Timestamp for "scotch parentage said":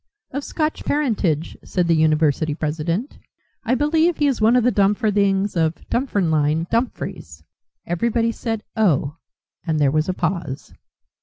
0.43-1.87